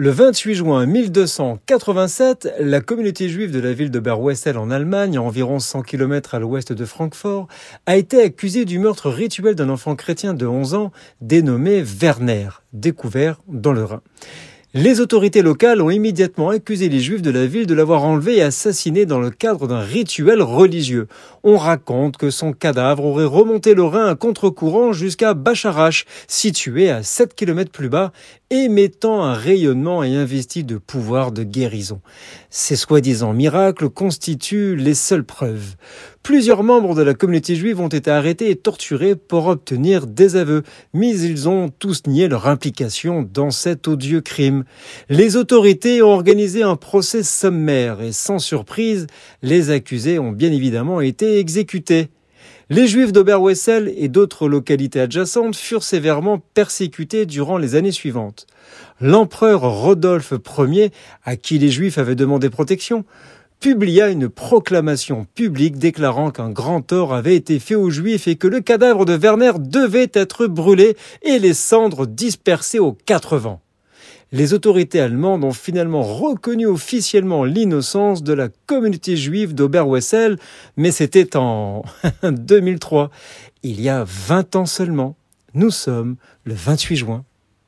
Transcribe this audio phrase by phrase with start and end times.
[0.00, 5.22] Le 28 juin 1287, la communauté juive de la ville de Berwessel en Allemagne, à
[5.22, 7.48] environ 100 km à l'ouest de Francfort,
[7.84, 13.40] a été accusée du meurtre rituel d'un enfant chrétien de 11 ans dénommé Werner, découvert
[13.48, 14.00] dans le Rhin.
[14.74, 18.42] Les autorités locales ont immédiatement accusé les juifs de la ville de l'avoir enlevé et
[18.42, 21.08] assassiné dans le cadre d'un rituel religieux.
[21.42, 27.02] On raconte que son cadavre aurait remonté le Rhin à contre-courant jusqu'à Bacharach, situé à
[27.02, 28.12] 7 km plus bas,
[28.50, 32.00] émettant un rayonnement et investi de pouvoir de guérison.
[32.48, 35.76] Ces soi-disant miracles constituent les seules preuves.
[36.22, 40.62] Plusieurs membres de la communauté juive ont été arrêtés et torturés pour obtenir des aveux,
[40.94, 44.64] mais ils ont tous nié leur implication dans cet odieux crime.
[45.08, 49.06] Les autorités ont organisé un procès sommaire et sans surprise,
[49.42, 52.08] les accusés ont bien évidemment été exécutés.
[52.70, 58.46] Les Juifs d'Oberwessel et d'autres localités adjacentes furent sévèrement persécutés durant les années suivantes.
[59.00, 60.90] L'empereur Rodolphe Ier,
[61.24, 63.06] à qui les Juifs avaient demandé protection,
[63.58, 68.46] publia une proclamation publique déclarant qu'un grand tort avait été fait aux Juifs et que
[68.46, 73.62] le cadavre de Werner devait être brûlé et les cendres dispersées aux quatre vents.
[74.30, 80.38] Les autorités allemandes ont finalement reconnu officiellement l'innocence de la communauté juive d'Oberwessel,
[80.76, 81.82] mais c'était en
[82.22, 83.10] 2003,
[83.62, 85.16] il y a 20 ans seulement.
[85.54, 87.24] Nous sommes le 28 juin